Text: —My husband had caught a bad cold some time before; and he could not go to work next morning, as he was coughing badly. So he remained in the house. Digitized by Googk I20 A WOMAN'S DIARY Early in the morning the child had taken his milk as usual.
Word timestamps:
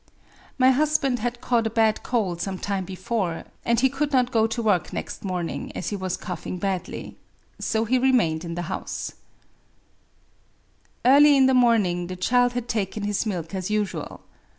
—My 0.63 0.71
husband 0.71 1.19
had 1.19 1.41
caught 1.41 1.67
a 1.67 1.69
bad 1.69 2.01
cold 2.01 2.41
some 2.41 2.57
time 2.57 2.85
before; 2.85 3.43
and 3.63 3.79
he 3.79 3.87
could 3.87 4.11
not 4.11 4.31
go 4.31 4.47
to 4.47 4.63
work 4.63 4.91
next 4.91 5.23
morning, 5.23 5.71
as 5.75 5.89
he 5.89 5.95
was 5.95 6.17
coughing 6.17 6.57
badly. 6.57 7.19
So 7.59 7.85
he 7.85 7.99
remained 7.99 8.43
in 8.43 8.55
the 8.55 8.63
house. 8.63 9.11
Digitized 9.11 11.03
by 11.03 11.03
Googk 11.03 11.03
I20 11.03 11.03
A 11.03 11.03
WOMAN'S 11.03 11.03
DIARY 11.03 11.17
Early 11.27 11.37
in 11.37 11.45
the 11.45 11.53
morning 11.53 12.07
the 12.07 12.15
child 12.15 12.53
had 12.53 12.67
taken 12.67 13.03
his 13.03 13.25
milk 13.27 13.53
as 13.53 13.69
usual. 13.69 14.21